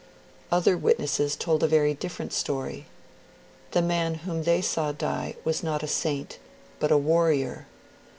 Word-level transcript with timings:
Other 0.51 0.75
witnesses 0.79 1.35
told 1.35 1.61
a 1.61 1.67
very 1.67 1.93
different 1.93 2.33
story. 2.33 2.87
The 3.69 3.83
man 3.83 4.15
whom 4.25 4.45
they 4.45 4.59
saw 4.59 4.91
die 4.91 5.35
was 5.43 5.61
not 5.61 5.83
a 5.83 5.87
saint 5.87 6.39
but 6.79 6.89
a 6.91 6.97
warrior. 6.97 7.67